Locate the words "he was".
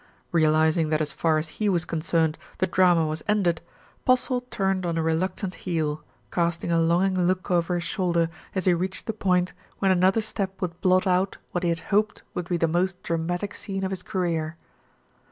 1.61-1.85